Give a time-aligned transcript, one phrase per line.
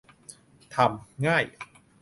[0.75, 1.43] ทำง่าย